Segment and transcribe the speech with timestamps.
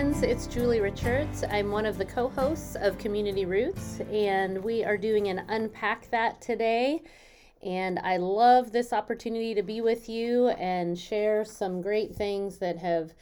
[0.00, 1.44] friends, it's Julie Richards.
[1.50, 6.10] I'm one of the co hosts of Community Roots, and we are doing an Unpack
[6.10, 7.02] That today.
[7.62, 12.78] And I love this opportunity to be with you and share some great things that
[12.78, 13.12] have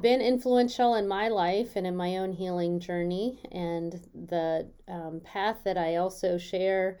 [0.00, 5.62] been influential in my life and in my own healing journey, and the um, path
[5.64, 7.00] that I also share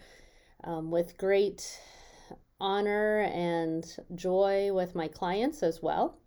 [0.64, 1.80] um, with great
[2.60, 3.84] honor and
[4.16, 6.18] joy with my clients as well.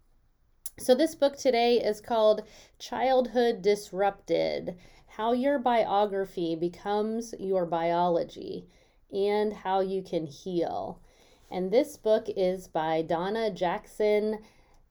[0.77, 2.43] So, this book today is called
[2.79, 4.75] Childhood Disrupted
[5.07, 8.67] How Your Biography Becomes Your Biology
[9.09, 11.00] and How You Can Heal.
[11.50, 14.39] And this book is by Donna Jackson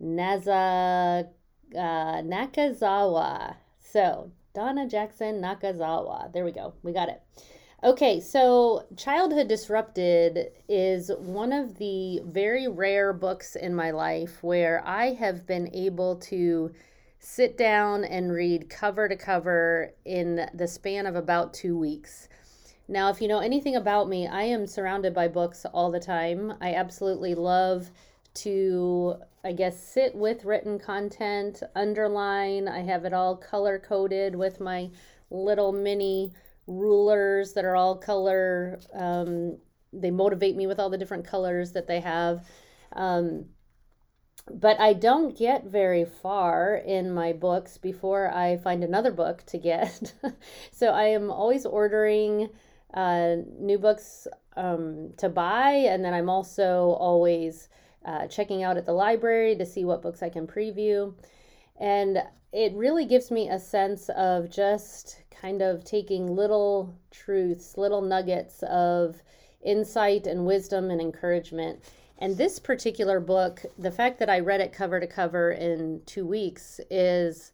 [0.02, 1.28] Naza,
[1.74, 3.56] uh, Nakazawa.
[3.78, 6.32] So, Donna Jackson Nakazawa.
[6.32, 6.72] There we go.
[6.82, 7.20] We got it.
[7.84, 14.82] Okay, so Childhood Disrupted is one of the very rare books in my life where
[14.86, 16.72] I have been able to
[17.18, 22.30] sit down and read cover to cover in the span of about two weeks.
[22.88, 26.54] Now, if you know anything about me, I am surrounded by books all the time.
[26.62, 27.90] I absolutely love
[28.36, 32.66] to, I guess, sit with written content, underline.
[32.66, 34.88] I have it all color coded with my
[35.30, 36.32] little mini
[36.66, 38.80] rulers that are all color.
[38.94, 39.58] Um,
[39.92, 42.46] they motivate me with all the different colors that they have.
[42.92, 43.46] Um,
[44.50, 49.58] but I don't get very far in my books before I find another book to
[49.58, 50.12] get.
[50.70, 52.50] so I am always ordering
[52.92, 57.68] uh, new books um, to buy, and then I'm also always
[58.04, 61.14] uh, checking out at the library to see what books I can preview.
[61.80, 68.00] And it really gives me a sense of just kind of taking little truths, little
[68.00, 69.22] nuggets of
[69.62, 71.80] insight and wisdom and encouragement.
[72.18, 76.26] And this particular book, the fact that I read it cover to cover in two
[76.26, 77.52] weeks is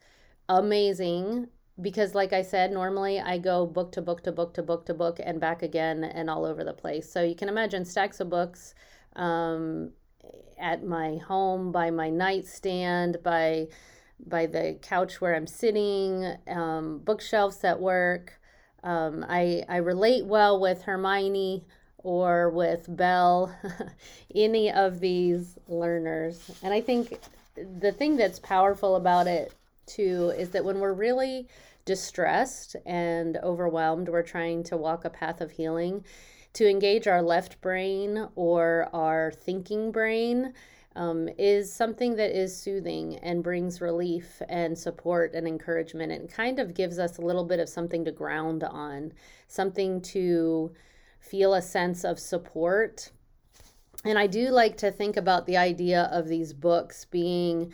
[0.48, 1.48] amazing
[1.80, 4.94] because, like I said, normally I go book to book to book to book to
[4.94, 7.10] book and back again and all over the place.
[7.10, 8.74] So you can imagine stacks of books
[9.16, 9.92] um,
[10.58, 13.68] at my home, by my nightstand, by
[14.26, 18.40] by the couch where I'm sitting, um, bookshelves at work.
[18.82, 21.64] Um, I, I relate well with Hermione
[21.98, 23.54] or with Belle,
[24.34, 26.50] any of these learners.
[26.62, 27.20] And I think
[27.54, 29.52] the thing that's powerful about it
[29.86, 31.48] too is that when we're really
[31.84, 36.04] distressed and overwhelmed, we're trying to walk a path of healing,
[36.52, 40.52] to engage our left brain or our thinking brain
[40.96, 46.58] um, is something that is soothing and brings relief and support and encouragement and kind
[46.58, 49.12] of gives us a little bit of something to ground on,
[49.46, 50.72] something to
[51.20, 53.10] feel a sense of support.
[54.04, 57.72] And I do like to think about the idea of these books being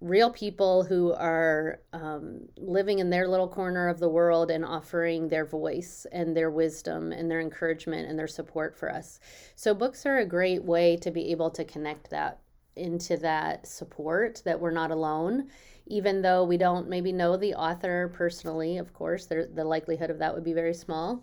[0.00, 5.28] real people who are um, living in their little corner of the world and offering
[5.28, 9.18] their voice and their wisdom and their encouragement and their support for us.
[9.56, 12.38] So, books are a great way to be able to connect that
[12.78, 15.48] into that support that we're not alone
[15.88, 20.18] even though we don't maybe know the author personally of course there, the likelihood of
[20.18, 21.22] that would be very small.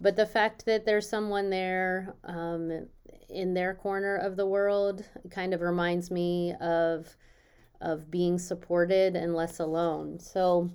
[0.00, 2.86] But the fact that there's someone there um,
[3.28, 7.16] in their corner of the world kind of reminds me of
[7.80, 10.18] of being supported and less alone.
[10.18, 10.70] So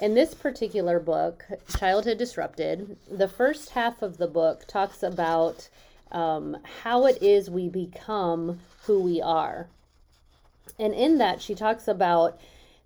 [0.00, 1.44] in this particular book
[1.76, 5.68] childhood disrupted the first half of the book talks about
[6.12, 9.68] um, how it is we become who we are.
[10.78, 12.38] And in that, she talks about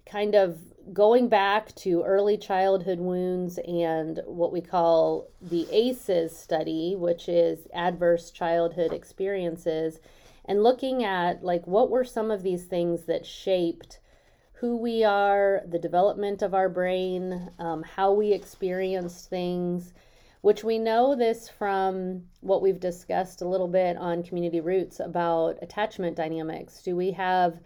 [0.06, 0.58] kind of
[0.92, 7.68] going back to early childhood wounds and what we call the ACEs study, which is
[7.72, 10.00] adverse childhood experiences,
[10.44, 14.00] and looking at like what were some of these things that shaped
[14.54, 19.92] who we are, the development of our brain, um, how we experienced things,
[20.42, 25.56] which we know this from what we've discussed a little bit on community roots about
[25.62, 26.82] attachment dynamics.
[26.82, 27.60] Do we have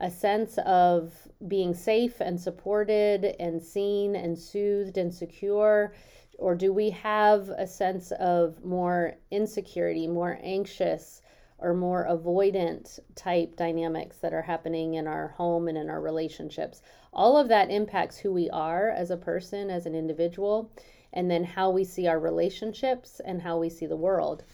[0.00, 1.12] a sense of
[1.48, 5.92] being safe and supported and seen and soothed and secure?
[6.38, 11.22] Or do we have a sense of more insecurity, more anxious,
[11.58, 16.80] or more avoidant type dynamics that are happening in our home and in our relationships?
[17.12, 20.70] All of that impacts who we are as a person, as an individual
[21.12, 24.44] and then how we see our relationships and how we see the world.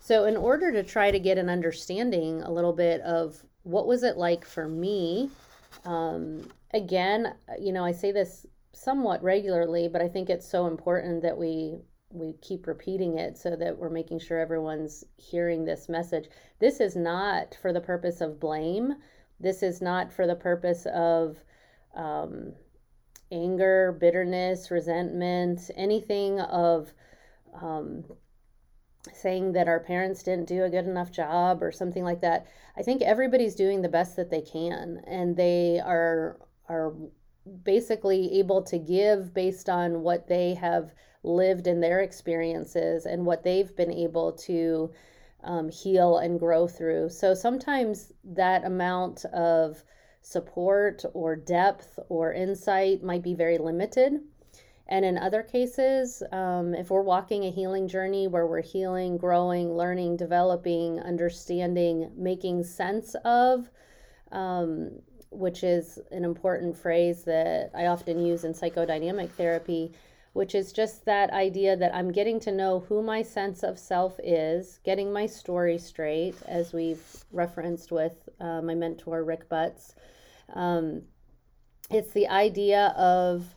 [0.00, 4.02] So, in order to try to get an understanding a little bit of what was
[4.02, 5.30] it like for me,
[5.84, 11.22] um, again, you know, I say this somewhat regularly, but I think it's so important
[11.22, 11.78] that we
[12.10, 16.28] we keep repeating it so that we're making sure everyone's hearing this message.
[16.58, 18.96] This is not for the purpose of blame.
[19.40, 21.38] This is not for the purpose of
[21.94, 22.52] um,
[23.32, 26.92] anger, bitterness, resentment, anything of
[27.60, 28.04] um,
[29.12, 32.46] saying that our parents didn't do a good enough job or something like that.
[32.76, 36.38] I think everybody's doing the best that they can and they are
[36.68, 36.94] are
[37.64, 40.92] basically able to give based on what they have
[41.24, 44.92] lived in their experiences and what they've been able to
[45.44, 47.08] um, heal and grow through.
[47.08, 49.82] So sometimes that amount of
[50.22, 54.20] support or depth or insight might be very limited.
[54.88, 59.74] And in other cases, um, if we're walking a healing journey where we're healing, growing,
[59.74, 63.70] learning, developing, understanding, making sense of,
[64.32, 64.90] um,
[65.30, 69.92] which is an important phrase that I often use in psychodynamic therapy,
[70.32, 74.18] which is just that idea that I'm getting to know who my sense of self
[74.22, 79.94] is, getting my story straight, as we've referenced with uh, my mentor, Rick Butts.
[80.54, 81.02] Um,
[81.90, 83.54] it's the idea of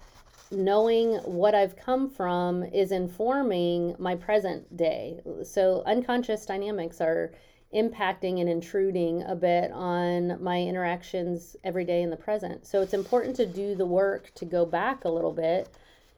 [0.51, 5.21] knowing what I've come from is informing my present day.
[5.43, 7.33] So, unconscious dynamics are
[7.73, 12.65] impacting and intruding a bit on my interactions every day in the present.
[12.65, 15.69] So, it's important to do the work to go back a little bit,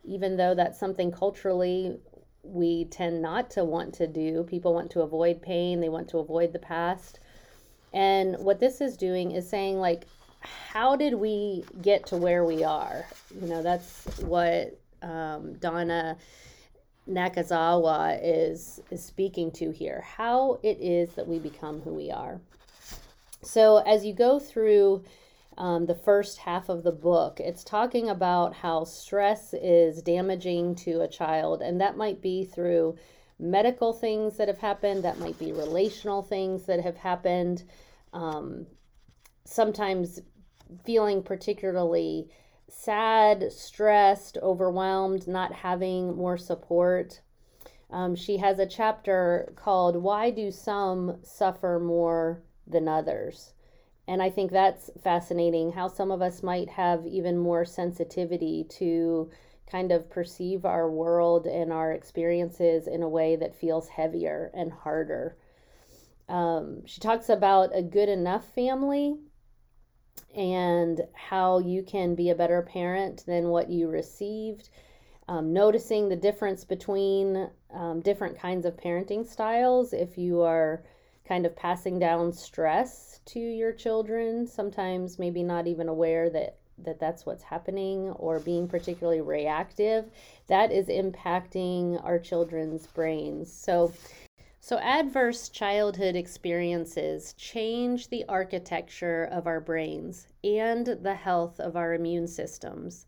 [0.07, 1.97] even though that's something culturally
[2.43, 4.43] we tend not to want to do.
[4.43, 7.19] People want to avoid pain, they want to avoid the past.
[7.93, 10.05] And what this is doing is saying, like,
[10.39, 13.05] how did we get to where we are?
[13.41, 16.17] You know, that's what um, Donna
[17.09, 20.01] Nakazawa is is speaking to here.
[20.01, 22.39] How it is that we become who we are.
[23.41, 25.03] So as you go through
[25.57, 31.01] um, the first half of the book, it's talking about how stress is damaging to
[31.01, 32.95] a child, and that might be through
[33.39, 37.63] medical things that have happened, that might be relational things that have happened.
[38.13, 38.67] Um,
[39.45, 40.21] sometimes
[40.85, 42.29] feeling particularly
[42.69, 47.21] sad, stressed, overwhelmed, not having more support.
[47.89, 53.53] Um, she has a chapter called Why Do Some Suffer More Than Others?
[54.07, 59.29] And I think that's fascinating how some of us might have even more sensitivity to
[59.69, 64.71] kind of perceive our world and our experiences in a way that feels heavier and
[64.71, 65.35] harder.
[66.29, 69.17] Um, she talks about a good enough family
[70.33, 74.69] and how you can be a better parent than what you received.
[75.27, 79.91] Um, noticing the difference between um, different kinds of parenting styles.
[79.91, 80.83] If you are
[81.27, 86.99] kind of passing down stress to your children, sometimes maybe not even aware that that
[86.99, 90.11] that's what's happening or being particularly reactive
[90.45, 93.91] that is impacting our children's brains so
[94.59, 101.93] so, adverse childhood experiences change the architecture of our brains and the health of our
[101.93, 103.05] immune systems.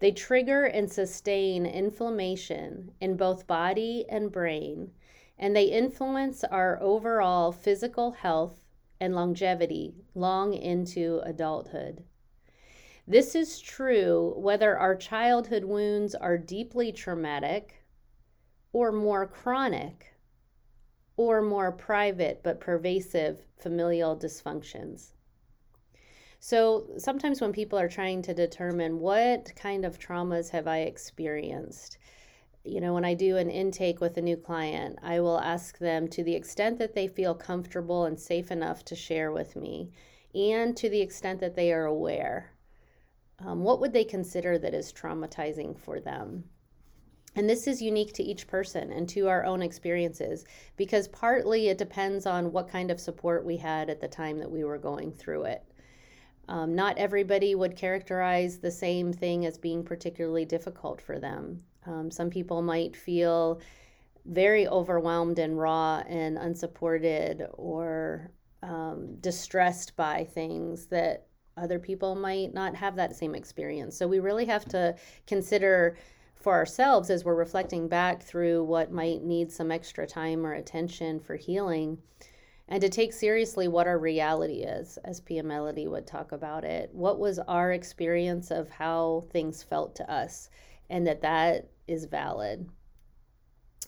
[0.00, 4.90] They trigger and sustain inflammation in both body and brain,
[5.38, 8.60] and they influence our overall physical health
[9.00, 12.02] and longevity long into adulthood.
[13.06, 17.82] This is true whether our childhood wounds are deeply traumatic
[18.72, 20.14] or more chronic
[21.16, 25.12] or more private but pervasive familial dysfunctions.
[26.40, 31.98] So sometimes when people are trying to determine what kind of traumas have I experienced,
[32.64, 36.08] you know, when I do an intake with a new client, I will ask them
[36.08, 39.90] to the extent that they feel comfortable and safe enough to share with me,
[40.34, 42.52] and to the extent that they are aware,
[43.38, 46.44] um, what would they consider that is traumatizing for them?
[47.36, 50.44] And this is unique to each person and to our own experiences
[50.76, 54.50] because partly it depends on what kind of support we had at the time that
[54.50, 55.62] we were going through it.
[56.48, 61.62] Um, not everybody would characterize the same thing as being particularly difficult for them.
[61.88, 63.60] Um, some people might feel
[64.26, 68.30] very overwhelmed and raw and unsupported or
[68.62, 71.26] um, distressed by things that
[71.56, 73.96] other people might not have that same experience.
[73.96, 74.94] So we really have to
[75.26, 75.96] consider
[76.36, 81.18] for ourselves as we're reflecting back through what might need some extra time or attention
[81.18, 81.98] for healing
[82.68, 86.90] and to take seriously what our reality is as Pia Mellody would talk about it
[86.92, 90.48] what was our experience of how things felt to us
[90.90, 92.68] and that that is valid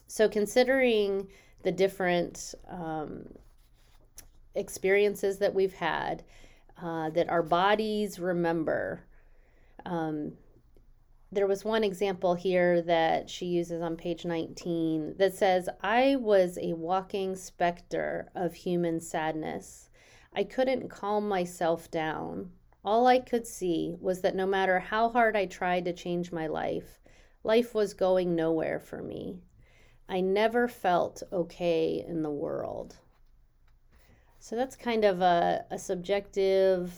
[0.07, 1.27] so considering
[1.63, 3.25] the different um,
[4.55, 6.23] experiences that we've had
[6.81, 9.05] uh, that our bodies remember
[9.85, 10.33] um,
[11.33, 16.57] there was one example here that she uses on page 19 that says, I was
[16.61, 19.89] a walking specter of human sadness.
[20.35, 22.51] I couldn't calm myself down
[22.83, 26.47] All I could see was that no matter how hard I tried to change my
[26.47, 27.00] life,
[27.43, 29.41] life was going nowhere for me.
[30.07, 32.97] I never felt okay in the world.
[34.39, 36.91] So that's kind of a, a subjective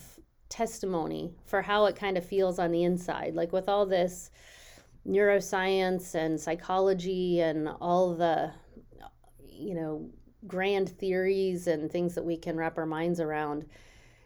[0.49, 3.35] testimony for how it kind of feels on the inside.
[3.35, 4.31] Like with all this
[5.07, 8.51] neuroscience and psychology and all the,
[9.47, 10.09] you know,
[10.47, 13.65] grand theories and things that we can wrap our minds around,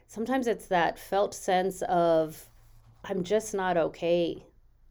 [0.07, 2.49] sometimes it's that felt sense of,
[3.03, 4.46] I'm just not okay.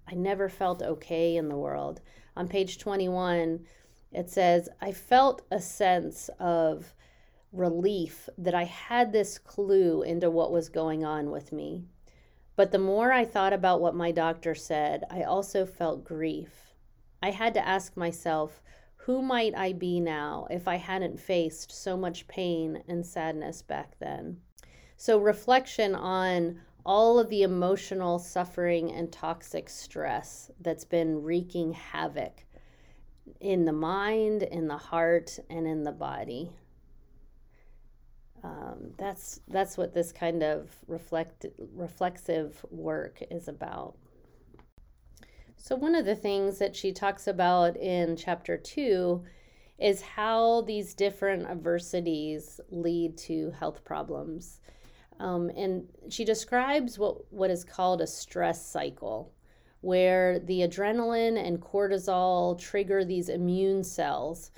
[0.09, 2.01] I never felt okay in the world.
[2.37, 3.65] On page 21,
[4.13, 6.95] it says, I felt a sense of
[7.53, 11.85] relief that I had this clue into what was going on with me.
[12.55, 16.75] But the more I thought about what my doctor said, I also felt grief.
[17.23, 18.63] I had to ask myself,
[18.97, 23.99] who might I be now if I hadn't faced so much pain and sadness back
[23.99, 24.39] then?
[24.97, 32.45] So, reflection on all of the emotional suffering and toxic stress that's been wreaking havoc
[33.41, 36.53] in the mind, in the heart, and in the body.
[38.45, 43.97] Um, that's that's what this kind of reflect reflexive work is about.
[45.57, 49.25] So one of the things that she talks about in chapter two
[49.79, 54.61] is how these different adversities lead to health problems.
[55.19, 59.33] Um, and she describes what, what is called a stress cycle
[59.81, 64.51] where the adrenaline and cortisol trigger these immune cells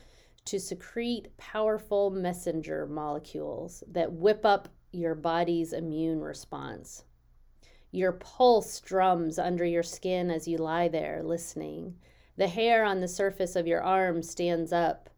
[0.44, 7.04] to secrete powerful messenger molecules that whip up your body's immune response.
[7.90, 11.96] Your pulse drums under your skin as you lie there listening.
[12.38, 15.10] The hair on the surface of your arm stands up.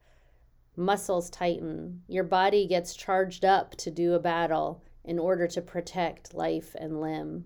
[0.75, 2.03] Muscles tighten.
[2.09, 7.01] Your body gets charged up to do a battle in order to protect life and
[7.01, 7.45] limb.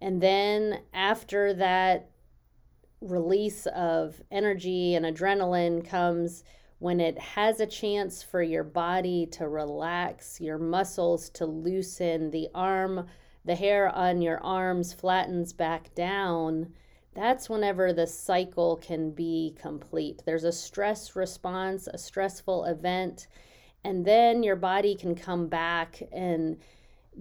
[0.00, 2.08] And then after that
[3.02, 6.42] release of energy and adrenaline comes
[6.78, 12.48] when it has a chance for your body to relax, your muscles to loosen, the
[12.54, 13.06] arm,
[13.44, 16.72] the hair on your arms flattens back down.
[17.12, 20.22] That's whenever the cycle can be complete.
[20.24, 23.26] There's a stress response, a stressful event,
[23.84, 26.58] and then your body can come back and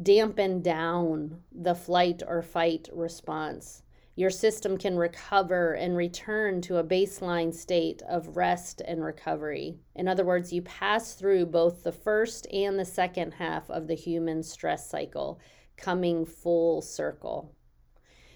[0.02, 3.84] dampen down the flight or fight response.
[4.16, 9.80] Your system can recover and return to a baseline state of rest and recovery.
[9.96, 13.96] In other words, you pass through both the first and the second half of the
[13.96, 15.40] human stress cycle,
[15.78, 17.56] coming full circle.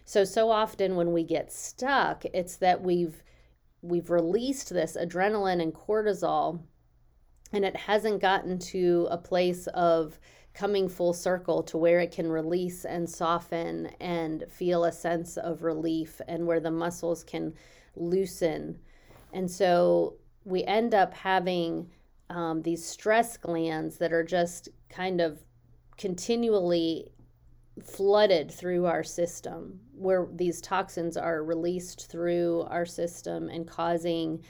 [0.06, 3.22] So so often when we get stuck, it's that we've
[3.82, 6.62] we've released this adrenaline and cortisol
[7.54, 10.20] and it hasn't gotten to a place of
[10.54, 15.64] coming full circle to where it can release and soften and feel a sense of
[15.64, 17.54] relief and where the muscles can
[17.96, 18.78] loosen.
[19.34, 21.90] And so we end up having
[22.30, 25.44] um, these stress glands that are just kind of
[25.98, 27.12] continually
[27.84, 34.44] flooded through our system, where these toxins are released through our system and causing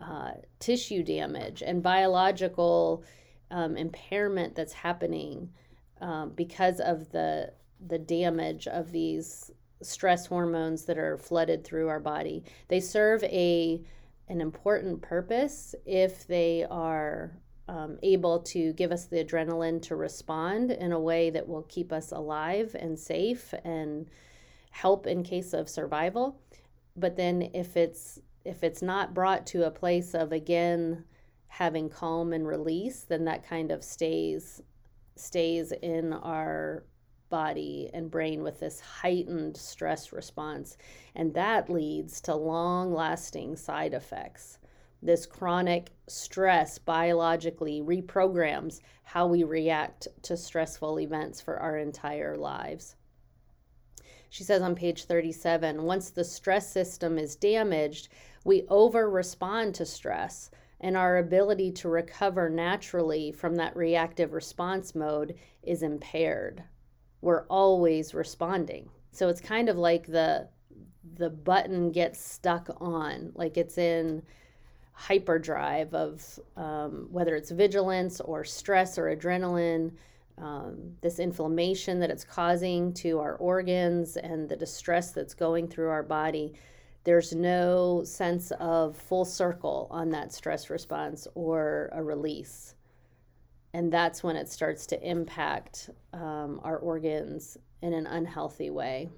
[0.00, 3.04] uh, tissue damage and biological
[3.50, 5.50] um, impairment that's happening
[6.00, 7.52] um, because of the
[7.86, 9.50] the damage of these
[9.82, 12.44] stress hormones that are flooded through our body.
[12.68, 13.82] They serve a
[14.28, 17.36] an important purpose if they are
[17.68, 21.92] um, able to give us the adrenaline to respond in a way that will keep
[21.92, 24.06] us alive and safe and
[24.70, 26.40] help in case of survival.
[26.96, 31.04] But then if it's if it's not brought to a place of again
[31.48, 34.62] having calm and release, then that kind of stays
[35.16, 36.84] stays in our
[37.30, 40.76] body and brain with this heightened stress response.
[41.14, 44.58] And that leads to long lasting side effects.
[45.02, 52.96] This chronic stress biologically reprograms how we react to stressful events for our entire lives.
[54.30, 58.08] She says on page 37 once the stress system is damaged,
[58.44, 64.94] we over respond to stress and our ability to recover naturally from that reactive response
[64.94, 66.62] mode is impaired.
[67.22, 68.90] We're always responding.
[69.10, 70.48] So it's kind of like the
[71.16, 74.22] the button gets stuck on, like it's in
[74.92, 76.22] hyperdrive of
[76.56, 79.92] um, whether it's vigilance or stress or adrenaline,
[80.38, 85.88] um, this inflammation that it's causing to our organs and the distress that's going through
[85.88, 86.54] our body
[87.04, 92.74] there's no sense of full circle on that stress response or a release.
[93.74, 99.08] and that's when it starts to impact um, our organs in an unhealthy way.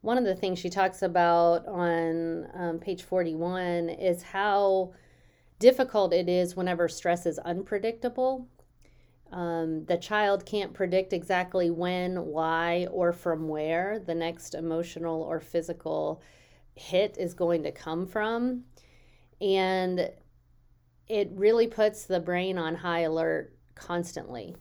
[0.00, 4.92] One of the things she talks about on um, page 41 is how
[5.58, 8.48] difficult it is whenever stress is unpredictable.
[9.32, 15.40] Um, the child can't predict exactly when, why, or from where the next emotional or
[15.40, 16.22] physical
[16.78, 18.64] hit is going to come from.
[19.40, 20.10] And
[21.08, 24.56] it really puts the brain on high alert constantly.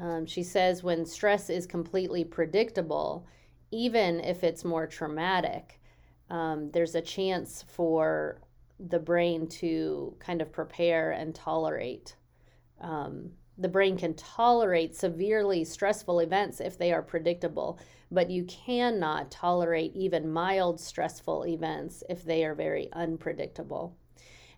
[0.00, 3.26] Um, she says when stress is completely predictable,
[3.70, 5.80] even if it's more traumatic,
[6.30, 8.40] um, there's a chance for
[8.78, 12.14] the brain to kind of prepare and tolerate.
[12.80, 19.30] Um, the brain can tolerate severely stressful events if they are predictable, but you cannot
[19.30, 23.96] tolerate even mild stressful events if they are very unpredictable.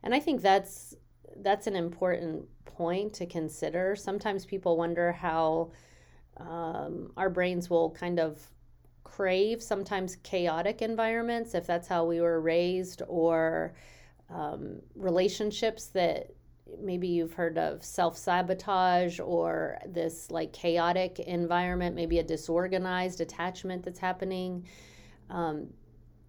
[0.02, 0.94] And I think that's
[1.42, 3.96] that's an important point to consider.
[3.96, 5.70] Sometimes people wonder how
[6.36, 8.40] um, our brains will kind of
[9.04, 13.74] crave sometimes chaotic environments, if that's how we were raised, or
[14.28, 16.30] um, relationships that
[16.80, 23.82] maybe you've heard of self sabotage or this like chaotic environment, maybe a disorganized attachment
[23.82, 24.66] that's happening.
[25.28, 25.68] Um,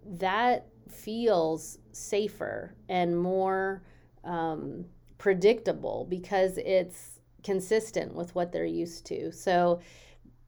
[0.04, 3.82] that feels safer and more
[4.24, 4.84] um,
[5.18, 9.32] predictable because it's consistent with what they're used to.
[9.32, 9.80] So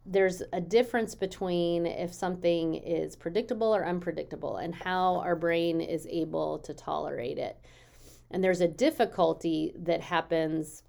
[0.06, 6.06] there's a difference between if something is predictable or unpredictable and how our brain is
[6.10, 7.58] able to tolerate it.
[8.30, 10.82] And there's a difficulty that happens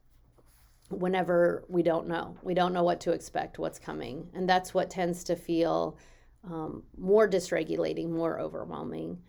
[0.89, 2.37] whenever we don't know.
[2.41, 4.29] We don't know what to expect, what's coming.
[4.33, 5.97] And that's what tends to feel
[6.43, 9.19] um, more dysregulating, more overwhelming,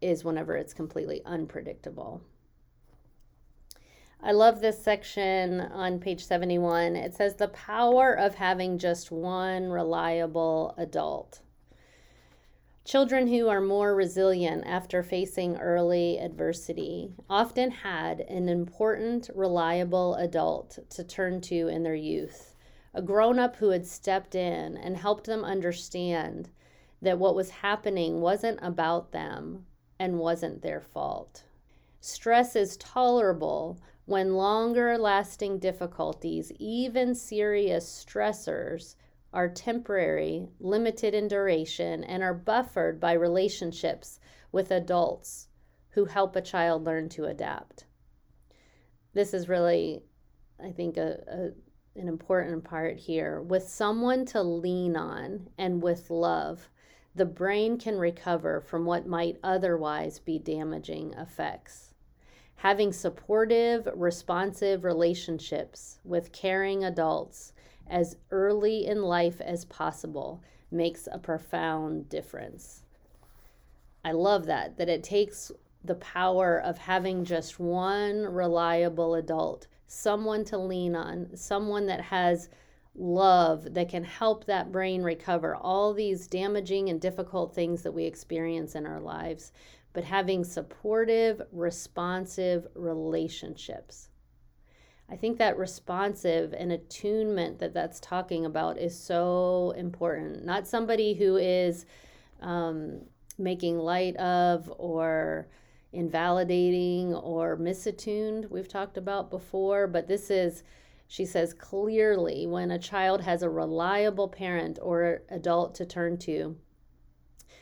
[0.00, 2.22] is whenever it's completely unpredictable.
[4.24, 6.94] I love this section on page 71.
[6.94, 11.40] It says the power of having just one reliable adult.
[12.84, 20.80] Children who are more resilient after facing early adversity often had an important, reliable adult
[20.90, 22.56] to turn to in their youth,
[22.92, 26.50] a grown up who had stepped in and helped them understand
[27.00, 29.64] that what was happening wasn't about them
[30.00, 31.44] and wasn't their fault.
[32.00, 38.96] Stress is tolerable when longer lasting difficulties, even serious stressors,
[39.32, 45.48] are temporary, limited in duration, and are buffered by relationships with adults
[45.90, 47.84] who help a child learn to adapt.
[49.14, 50.02] This is really,
[50.62, 53.40] I think, a, a, an important part here.
[53.42, 56.70] With someone to lean on and with love,
[57.14, 61.92] the brain can recover from what might otherwise be damaging effects.
[62.56, 67.52] Having supportive, responsive relationships with caring adults
[67.88, 72.82] as early in life as possible makes a profound difference.
[74.04, 75.52] I love that, that it takes
[75.84, 82.48] the power of having just one reliable adult, someone to lean on, someone that has
[82.94, 88.04] love that can help that brain recover all these damaging and difficult things that we
[88.04, 89.52] experience in our lives
[89.92, 94.08] but having supportive, responsive relationships.
[95.12, 100.42] I think that responsive and attunement that that's talking about is so important.
[100.42, 101.84] Not somebody who is
[102.40, 103.02] um,
[103.38, 105.48] making light of or
[105.92, 110.62] invalidating or misattuned, we've talked about before, but this is,
[111.08, 116.56] she says clearly, when a child has a reliable parent or adult to turn to,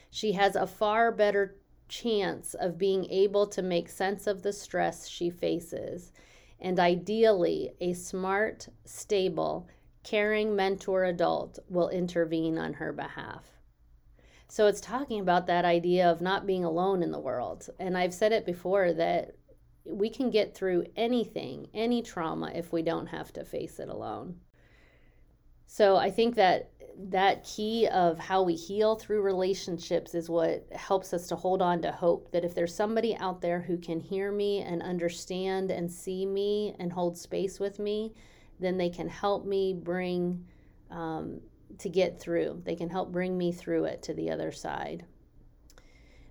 [0.09, 1.57] she has a far better
[1.89, 6.13] chance of being able to make sense of the stress she faces,
[6.61, 9.69] and ideally, a smart, stable,
[10.03, 13.45] caring mentor adult will intervene on her behalf.
[14.49, 17.69] So it's talking about that idea of not being alone in the world.
[17.79, 19.37] And I've said it before that
[19.85, 24.41] we can get through anything, any trauma, if we don't have to face it alone.
[25.67, 31.13] So I think that that key of how we heal through relationships is what helps
[31.13, 34.31] us to hold on to hope that if there's somebody out there who can hear
[34.31, 38.13] me and understand and see me and hold space with me,
[38.59, 40.45] then they can help me bring
[40.91, 41.41] um,
[41.79, 42.63] to get through.
[42.65, 45.05] They can help bring me through it to the other side.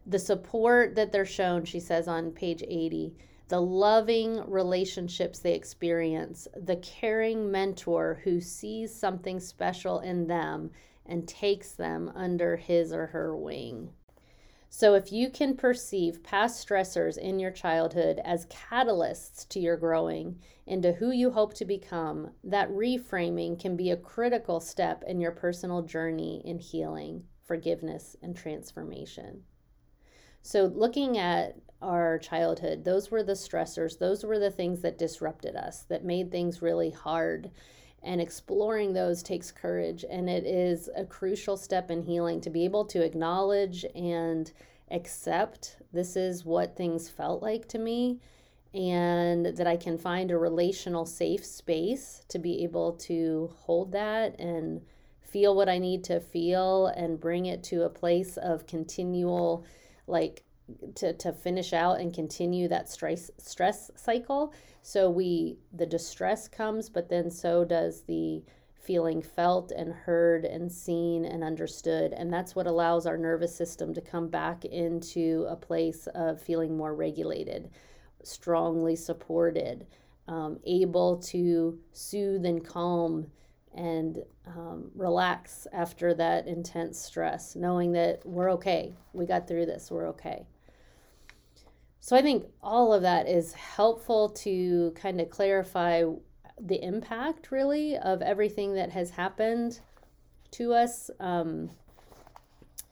[0.06, 3.14] The support that they're shown, she says on page 80,
[3.50, 10.70] the loving relationships they experience, the caring mentor who sees something special in them
[11.06, 13.90] and takes them under his or her wing.
[14.72, 20.40] So, if you can perceive past stressors in your childhood as catalysts to your growing
[20.68, 25.32] into who you hope to become, that reframing can be a critical step in your
[25.32, 29.42] personal journey in healing, forgiveness, and transformation.
[30.44, 35.56] So, looking at our childhood, those were the stressors, those were the things that disrupted
[35.56, 37.52] us, that made things really hard.
[38.02, 42.64] And exploring those takes courage, and it is a crucial step in healing to be
[42.64, 44.50] able to acknowledge and
[44.90, 48.20] accept this is what things felt like to me,
[48.74, 54.40] and that I can find a relational safe space to be able to hold that
[54.40, 54.82] and
[55.22, 59.66] feel what I need to feel and bring it to a place of continual
[60.08, 60.44] like
[60.96, 66.90] to, to finish out and continue that stress stress cycle so we the distress comes
[66.90, 72.56] but then so does the feeling felt and heard and seen and understood and that's
[72.56, 77.70] what allows our nervous system to come back into a place of feeling more regulated
[78.24, 79.86] strongly supported
[80.28, 83.28] um, able to soothe and calm
[83.74, 88.94] and um, relax after that intense stress, knowing that we're okay.
[89.14, 89.92] We got through this.
[89.92, 90.46] We're okay.
[92.00, 96.04] So I think all of that is helpful to kind of clarify
[96.60, 99.80] the impact, really, of everything that has happened
[100.52, 101.12] to us.
[101.20, 101.70] Um,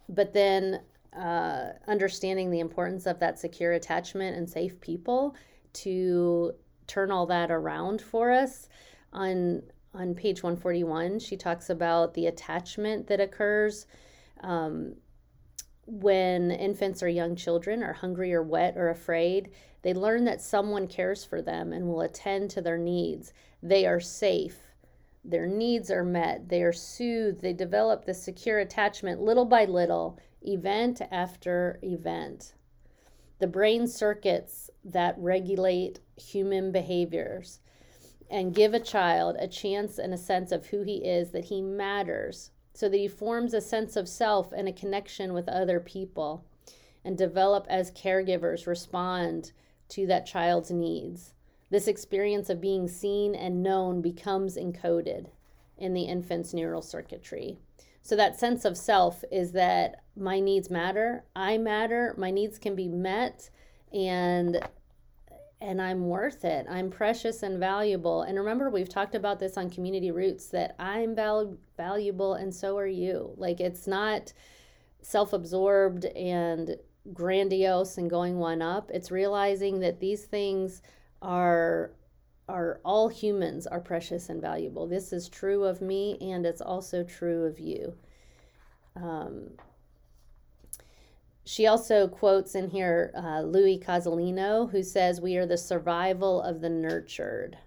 [0.10, 0.82] but then
[1.17, 5.36] uh, understanding the importance of that secure attachment and safe people
[5.74, 6.54] to
[6.86, 8.70] turn all that around for us
[9.13, 9.62] on
[9.93, 13.88] on page 141, she talks about the attachment that occurs
[14.41, 14.93] um,
[15.88, 19.50] when infants or young children are hungry or wet or afraid.
[19.82, 23.34] They learn that someone cares for them and will attend to their needs.
[23.63, 24.60] They are safe.
[25.23, 26.50] Their needs are met.
[26.50, 27.41] They are soothed.
[27.41, 32.54] They develop this secure attachment little by little, event after event.
[33.39, 37.60] The brain circuits that regulate human behaviors
[38.30, 41.62] and give a child a chance and a sense of who he is, that he
[41.62, 46.46] matters, so that he forms a sense of self and a connection with other people,
[47.04, 49.52] and develop as caregivers respond
[49.90, 51.34] to that child's needs.
[51.72, 55.26] This experience of being seen and known becomes encoded
[55.76, 57.58] in the infant's neural circuitry.
[58.04, 62.76] So, that sense of self is that my needs matter, I matter, my needs can
[62.76, 63.50] be met,
[63.92, 64.62] and
[65.60, 66.67] and I'm worth it.
[66.70, 68.22] I'm precious and valuable.
[68.22, 72.78] And remember, we've talked about this on Community Roots that I'm val- valuable and so
[72.78, 73.34] are you.
[73.38, 74.34] Like, it's not
[75.02, 76.78] self absorbed and
[77.13, 78.91] grandiose and going one up.
[78.93, 80.82] It's realizing that these things
[81.22, 81.91] are
[82.50, 84.88] are all humans are precious and valuable.
[84.88, 87.93] This is true of me and it's also true of you.
[88.96, 89.50] Um,
[91.48, 96.60] she also quotes in here uh, Louis Cozolino, who says, We are the survival of
[96.60, 97.58] the nurtured.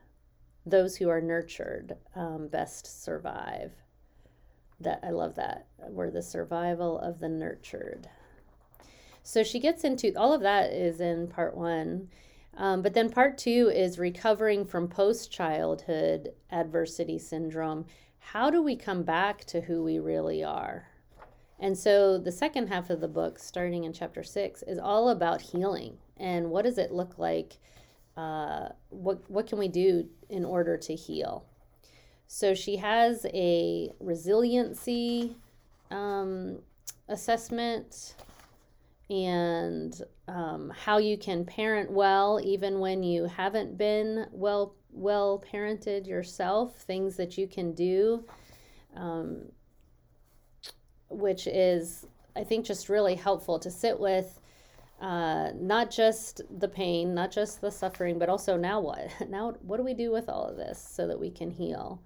[0.66, 3.72] Those who are nurtured um, best survive.
[4.80, 5.66] That I love that.
[5.78, 8.06] We're the survival of the nurtured.
[9.22, 12.10] So she gets into all of that is in part one.
[12.58, 17.86] Um, but then part two is recovering from post childhood adversity syndrome.
[18.18, 20.89] How do we come back to who we really are?
[21.60, 25.42] And so the second half of the book, starting in chapter six, is all about
[25.42, 27.58] healing and what does it look like?
[28.16, 31.44] Uh, what what can we do in order to heal?
[32.26, 35.36] So she has a resiliency
[35.90, 36.58] um,
[37.08, 38.14] assessment
[39.08, 46.06] and um, how you can parent well even when you haven't been well well parented
[46.06, 46.76] yourself.
[46.82, 48.24] Things that you can do.
[48.96, 49.46] Um,
[51.10, 54.40] which is, I think, just really helpful to sit with.
[55.00, 59.08] Uh, not just the pain, not just the suffering, but also now what?
[59.28, 62.00] Now, what do we do with all of this so that we can heal?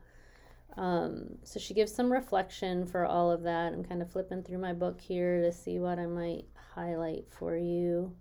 [0.77, 3.73] Um, so she gives some reflection for all of that.
[3.73, 7.57] I'm kind of flipping through my book here to see what I might highlight for
[7.57, 8.13] you.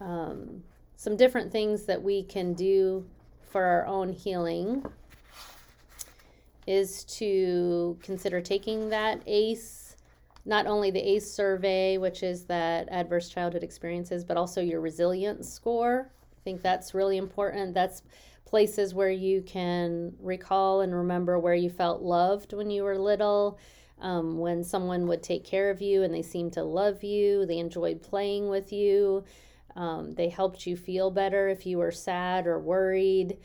[0.00, 0.62] Um,
[0.96, 3.06] some different things that we can do
[3.50, 4.84] for our own healing
[6.68, 9.96] is to consider taking that ACE,
[10.44, 15.50] not only the ACE survey, which is that adverse childhood experiences, but also your resilience
[15.50, 16.10] score.
[16.10, 17.72] I think that's really important.
[17.72, 18.02] That's
[18.44, 23.58] places where you can recall and remember where you felt loved when you were little.
[24.02, 27.58] Um, when someone would take care of you and they seemed to love you, they
[27.58, 29.24] enjoyed playing with you,
[29.74, 33.38] um, they helped you feel better if you were sad or worried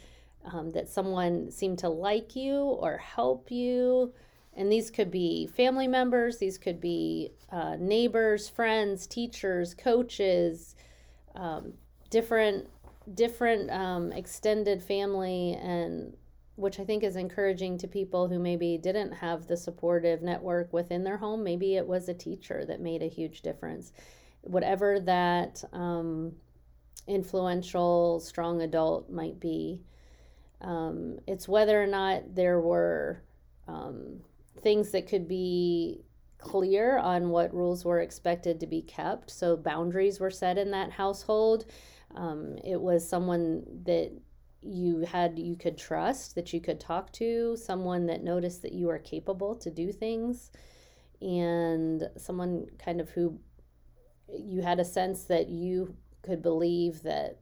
[0.52, 4.14] um, that someone seemed to like you or help you.
[4.56, 10.76] And these could be family members, these could be uh, neighbors, friends, teachers, coaches,
[11.36, 11.74] um,
[12.10, 12.68] different
[13.16, 16.16] different um, extended family and
[16.56, 21.04] which I think is encouraging to people who maybe didn't have the supportive network within
[21.04, 21.44] their home.
[21.44, 23.92] Maybe it was a teacher that made a huge difference.
[24.42, 26.34] Whatever that um,
[27.08, 29.82] influential, strong adult might be,
[30.64, 33.22] um, it's whether or not there were
[33.68, 34.22] um,
[34.62, 36.04] things that could be
[36.38, 39.32] clear on what rules were expected to be kept.
[39.32, 41.66] So boundaries were set in that household.
[42.16, 44.12] Um, it was someone that
[44.62, 48.90] you had you could trust that you could talk to someone that noticed that you
[48.90, 50.52] are capable to do things
[51.22, 53.38] and someone kind of who
[54.34, 57.40] you had a sense that you could believe that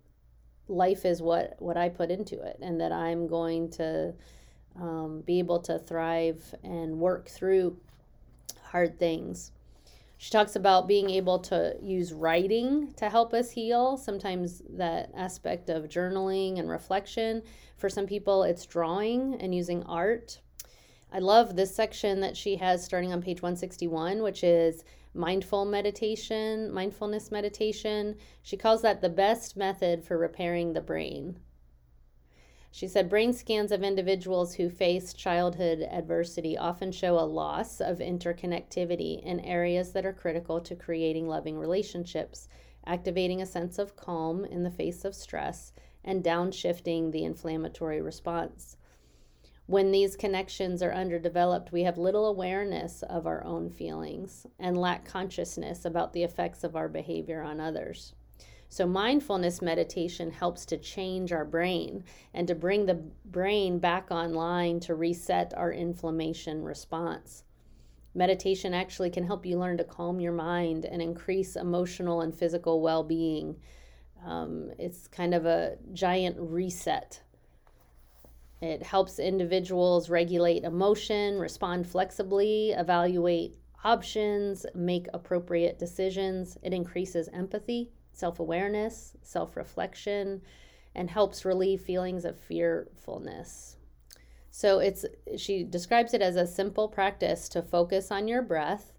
[0.72, 4.14] life is what what I put into it and that I'm going to
[4.80, 7.78] um, be able to thrive and work through
[8.64, 9.52] hard things
[10.22, 13.98] she talks about being able to use writing to help us heal.
[13.98, 17.42] Sometimes that aspect of journaling and reflection.
[17.78, 20.40] For some people, it's drawing and using art.
[21.12, 26.72] I love this section that she has starting on page 161, which is mindful meditation,
[26.72, 28.16] mindfulness meditation.
[28.42, 31.40] She calls that the best method for repairing the brain.
[32.74, 37.98] She said brain scans of individuals who face childhood adversity often show a loss of
[38.00, 42.48] interconnectivity in areas that are critical to creating loving relationships,
[42.86, 48.78] activating a sense of calm in the face of stress, and downshifting the inflammatory response.
[49.68, 55.06] When these connections are underdeveloped, we have little awareness of our own feelings and lack
[55.06, 58.14] consciousness about the effects of our behavior on others.
[58.68, 64.80] So, mindfulness meditation helps to change our brain and to bring the brain back online
[64.82, 67.44] to reset our inflammation response.
[68.14, 72.82] Meditation actually can help you learn to calm your mind and increase emotional and physical
[72.82, 73.58] well being.
[74.26, 77.22] Um, it's kind of a giant reset.
[78.62, 86.58] It helps individuals regulate emotion, respond flexibly, evaluate options, make appropriate decisions.
[86.62, 90.42] It increases empathy self awareness, self reflection,
[90.94, 93.78] and helps relieve feelings of fearfulness.
[94.52, 95.06] So it's
[95.38, 98.92] she describes it as a simple practice to focus on your breath,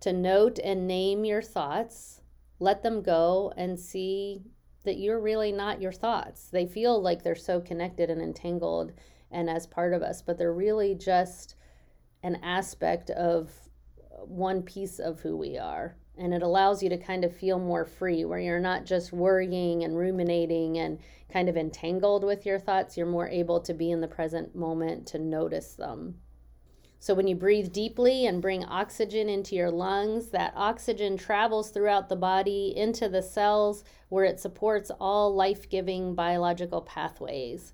[0.00, 2.20] to note and name your thoughts,
[2.58, 4.42] let them go and see
[4.88, 6.48] that you're really not your thoughts.
[6.48, 8.92] They feel like they're so connected and entangled
[9.30, 11.56] and as part of us, but they're really just
[12.22, 13.52] an aspect of
[14.24, 15.94] one piece of who we are.
[16.16, 19.84] And it allows you to kind of feel more free where you're not just worrying
[19.84, 20.98] and ruminating and
[21.30, 22.96] kind of entangled with your thoughts.
[22.96, 26.14] You're more able to be in the present moment to notice them
[27.00, 32.08] so when you breathe deeply and bring oxygen into your lungs that oxygen travels throughout
[32.08, 37.72] the body into the cells where it supports all life-giving biological pathways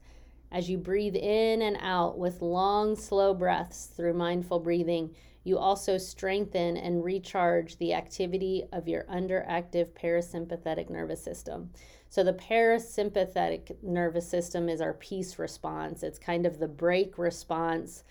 [0.53, 5.11] as you breathe in and out with long slow breaths through mindful breathing
[5.45, 11.71] you also strengthen and recharge the activity of your underactive parasympathetic nervous system.
[12.09, 16.03] So, the parasympathetic nervous system is our peace response.
[16.03, 18.05] It's kind of the brake response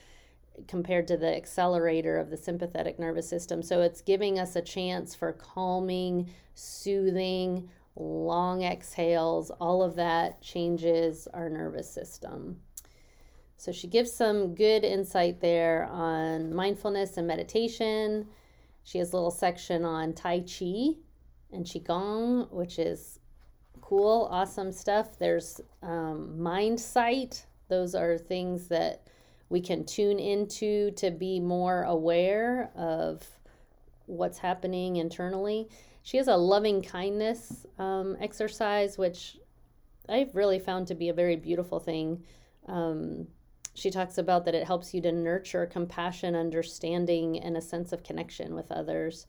[0.67, 3.61] compared to the accelerator of the sympathetic nervous system.
[3.61, 9.51] So, it's giving us a chance for calming, soothing, long exhales.
[9.51, 12.59] All of that changes our nervous system.
[13.63, 18.27] So she gives some good insight there on mindfulness and meditation.
[18.83, 20.95] She has a little section on Tai Chi
[21.51, 23.19] and Qigong, which is
[23.79, 25.17] cool, awesome stuff.
[25.17, 27.45] There's um, mind sight.
[27.69, 29.07] Those are things that
[29.49, 33.25] we can tune into to be more aware of
[34.05, 35.69] what's happening internally.
[36.03, 39.37] She has a loving kindness um, exercise, which
[40.09, 42.23] I've really found to be a very beautiful thing.
[42.67, 43.27] Um,
[43.73, 48.03] she talks about that it helps you to nurture compassion, understanding, and a sense of
[48.03, 49.25] connection with others,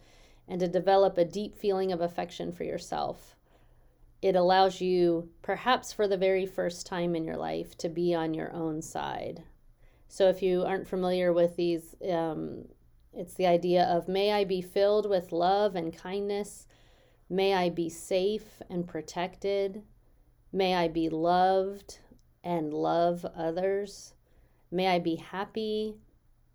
[0.48, 3.36] and to develop a deep feeling of affection for yourself.
[4.20, 8.34] It allows you, perhaps for the very first time in your life, to be on
[8.34, 9.44] your own side.
[10.14, 12.66] So, if you aren't familiar with these, um,
[13.12, 16.68] it's the idea of may I be filled with love and kindness.
[17.28, 19.82] May I be safe and protected.
[20.52, 21.98] May I be loved
[22.44, 24.14] and love others.
[24.70, 25.96] May I be happy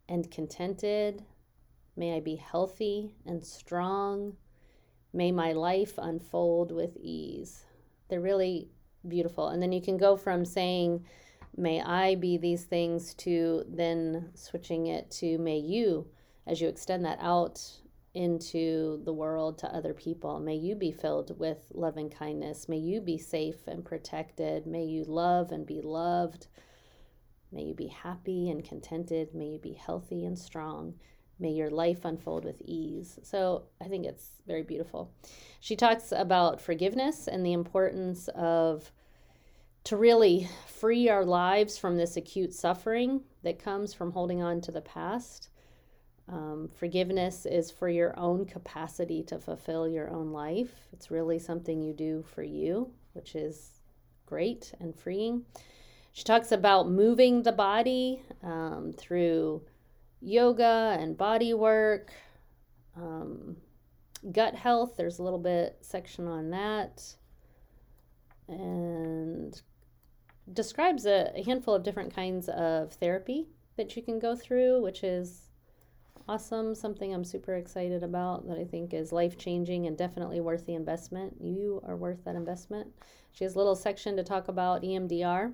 [0.08, 1.26] and contented.
[1.98, 4.38] May I be healthy and strong.
[5.12, 7.65] May my life unfold with ease.
[8.08, 8.69] They're really
[9.06, 9.50] beautiful.
[9.50, 11.04] And then you can go from saying
[11.55, 16.07] may I be these things to then switching it to may you,
[16.47, 17.62] as you extend that out
[18.13, 20.39] into the world to other people.
[20.39, 22.67] May you be filled with loving kindness.
[22.67, 24.65] May you be safe and protected.
[24.65, 26.47] May you love and be loved.
[27.51, 29.33] May you be happy and contented.
[29.33, 30.95] May you be healthy and strong.
[31.39, 33.19] May your life unfold with ease.
[33.23, 35.13] So I think it's very beautiful.
[35.59, 38.91] She talks about forgiveness and the importance of
[39.89, 44.71] to really free our lives from this acute suffering that comes from holding on to
[44.71, 45.49] the past
[46.32, 50.88] um, forgiveness is for your own capacity to fulfill your own life.
[50.93, 53.82] It's really something you do for you, which is
[54.28, 55.43] great and freeing.
[56.13, 59.63] She talks about moving the body um, through
[60.21, 62.13] yoga and body work,
[62.95, 63.58] um,
[64.32, 64.93] gut health.
[64.97, 67.02] There's a little bit section on that,
[68.47, 69.60] and
[70.53, 75.03] describes a, a handful of different kinds of therapy that you can go through, which
[75.03, 75.49] is
[76.27, 80.65] awesome, something I'm super excited about that I think is life changing and definitely worth
[80.65, 81.35] the investment.
[81.41, 82.88] You are worth that investment.
[83.31, 85.53] She has a little section to talk about EMDR,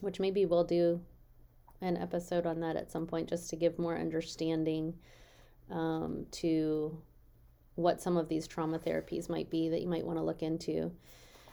[0.00, 1.00] which maybe we'll do
[1.80, 4.94] an episode on that at some point just to give more understanding
[5.70, 6.96] um, to
[7.74, 10.92] what some of these trauma therapies might be that you might want to look into.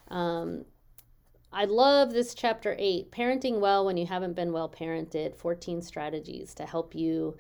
[0.09, 0.65] Um,
[1.53, 6.53] I love this chapter eight parenting well when you haven't been well parented 14 strategies
[6.55, 7.35] to help you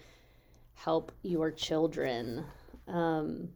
[0.73, 2.43] help your children.
[2.89, 3.49] Um,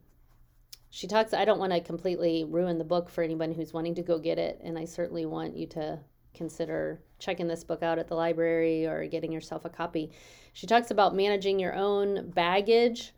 [0.88, 4.02] she talks, I don't want to completely ruin the book for anyone who's wanting to
[4.02, 5.98] go get it, and I certainly want you to
[6.32, 10.10] consider checking this book out at the library or getting yourself a copy.
[10.54, 13.12] She talks about managing your own baggage.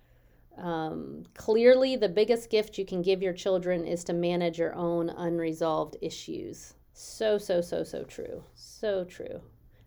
[0.56, 5.08] Um, clearly, the biggest gift you can give your children is to manage your own
[5.10, 6.74] unresolved issues.
[7.00, 8.42] So, so, so, so true.
[8.56, 9.40] So true.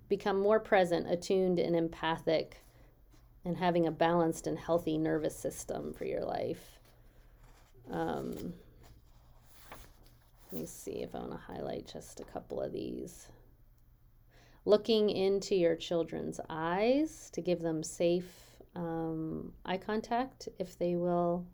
[0.08, 2.64] Become more present, attuned, and empathic
[3.44, 6.80] and having a balanced and healthy nervous system for your life.
[7.92, 8.54] Um,
[10.52, 13.28] let me see if I want to highlight just a couple of these.
[14.64, 18.32] Looking into your children's eyes to give them safe
[18.74, 21.46] um, eye contact if they will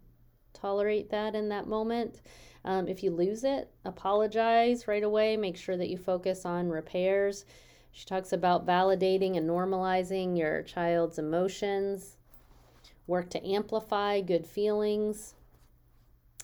[0.53, 2.21] tolerate that in that moment.
[2.67, 5.37] Um, if you lose it, apologize right away.
[5.37, 7.45] Make sure that you focus on repairs.
[7.93, 12.17] She talks about validating and normalizing your child's emotions,
[13.07, 15.33] work to amplify good feelings.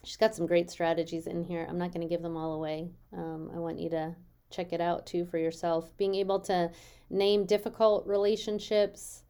[0.05, 1.67] She's got some great strategies in here.
[1.69, 2.87] I'm not going to give them all away.
[3.11, 4.15] Um, I want you to
[4.49, 5.91] check it out too for yourself.
[5.97, 6.71] Being able to
[7.09, 9.23] name difficult relationships,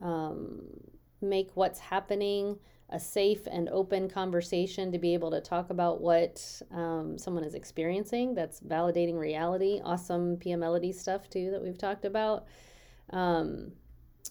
[0.00, 0.62] um,
[1.20, 2.58] make what's happening
[2.92, 7.54] a safe and open conversation to be able to talk about what um, someone is
[7.54, 8.34] experiencing.
[8.34, 9.80] That's validating reality.
[9.82, 12.44] Awesome Pia Mellody stuff, too, that we've talked about.
[13.10, 13.72] Um,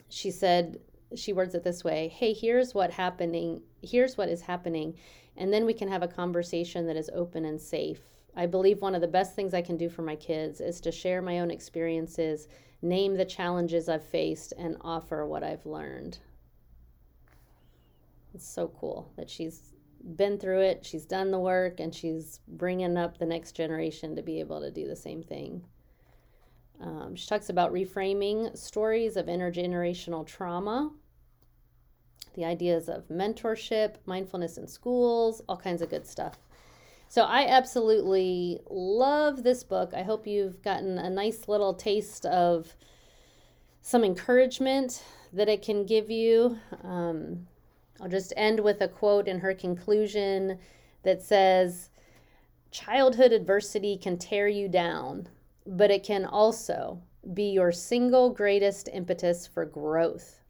[0.09, 0.79] she said,
[1.15, 3.61] she words it this way Hey, here's what happening.
[3.81, 4.95] Here's what is happening.
[5.37, 8.01] And then we can have a conversation that is open and safe.
[8.35, 10.91] I believe one of the best things I can do for my kids is to
[10.91, 12.47] share my own experiences,
[12.81, 16.19] name the challenges I've faced, and offer what I've learned.
[18.33, 19.73] It's so cool that she's
[20.15, 24.21] been through it, she's done the work, and she's bringing up the next generation to
[24.21, 25.63] be able to do the same thing.
[26.81, 30.91] Um, she talks about reframing stories of intergenerational trauma,
[32.33, 36.39] the ideas of mentorship, mindfulness in schools, all kinds of good stuff.
[37.07, 39.93] So I absolutely love this book.
[39.93, 42.73] I hope you've gotten a nice little taste of
[43.81, 46.57] some encouragement that it can give you.
[46.83, 47.47] Um,
[48.01, 50.57] I'll just end with a quote in her conclusion
[51.03, 51.91] that says,
[52.71, 55.27] Childhood adversity can tear you down,
[55.67, 57.01] but it can also
[57.33, 60.41] be your single greatest impetus for growth.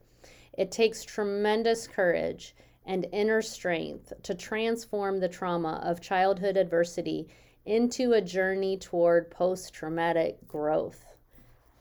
[0.57, 7.27] It takes tremendous courage and inner strength to transform the trauma of childhood adversity
[7.65, 11.05] into a journey toward post traumatic growth.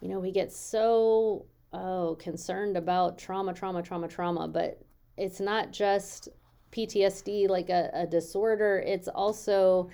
[0.00, 4.80] You know, we get so oh concerned about trauma, trauma, trauma, trauma, but
[5.20, 6.30] it's not just
[6.72, 9.90] PTSD like a, a disorder, it's also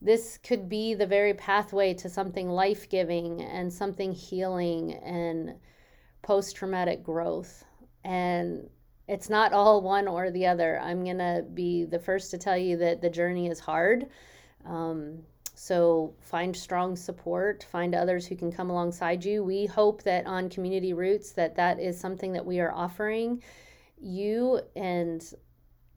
[0.00, 5.54] this could be the very pathway to something life giving and something healing and
[6.22, 7.64] post traumatic growth.
[8.04, 8.68] And
[9.08, 10.78] it's not all one or the other.
[10.80, 14.06] I'm going to be the first to tell you that the journey is hard.
[14.66, 15.20] Um,
[15.54, 19.42] so find strong support, find others who can come alongside you.
[19.42, 23.42] We hope that on Community Roots that that is something that we are offering
[24.00, 25.34] you and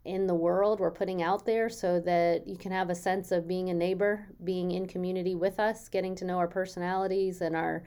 [0.03, 3.47] in the world we're putting out there so that you can have a sense of
[3.47, 7.83] being a neighbor, being in community with us, getting to know our personalities and our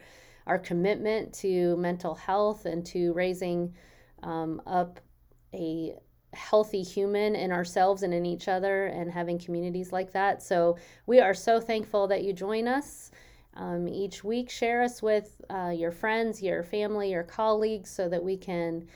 [0.47, 3.75] our commitment to mental health and to raising
[4.23, 5.01] um, up
[5.55, 5.95] a
[6.35, 10.43] healthy human in ourselves and in each other and having communities like that.
[10.43, 13.11] So we are so thankful that you join us.
[13.57, 18.23] Um, each week, share us with uh, your friends, your family, your colleagues so that
[18.23, 18.89] we can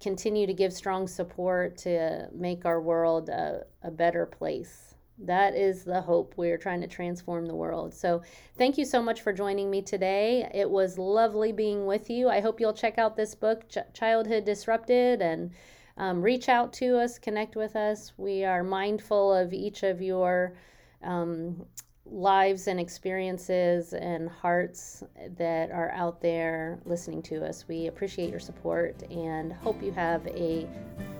[0.00, 4.94] continue to give strong support to make our world a, a better place.
[5.20, 6.34] That is the hope.
[6.36, 7.92] We're trying to transform the world.
[7.92, 8.22] So,
[8.56, 10.48] thank you so much for joining me today.
[10.54, 12.28] It was lovely being with you.
[12.28, 15.50] I hope you'll check out this book, Ch- Childhood Disrupted, and
[15.96, 18.12] um, reach out to us, connect with us.
[18.16, 20.56] We are mindful of each of your
[21.02, 21.66] um,
[22.10, 25.04] lives and experiences and hearts
[25.36, 27.66] that are out there listening to us.
[27.68, 30.68] We appreciate your support and hope you have a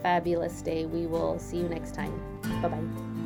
[0.02, 0.86] fabulous day.
[0.86, 2.12] We will see you next time.
[2.62, 3.17] Bye bye.